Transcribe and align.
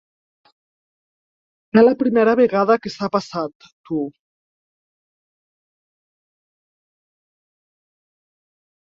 És 1.81 1.85
la 1.87 1.93
primera 1.99 2.33
vegada 2.39 2.79
que 2.87 2.93
s'ha 2.95 3.11
passat, 3.17 3.69
tu. 3.91 4.01